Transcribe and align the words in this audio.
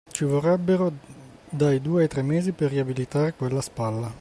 Ci 0.11 0.25
vorrebbero 0.25 0.91
dai 1.47 1.79
due 1.79 2.01
ai 2.01 2.07
tre 2.07 2.23
mesi 2.23 2.53
per 2.53 2.71
riabilitare 2.71 3.35
quella 3.35 3.61
spalla. 3.61 4.11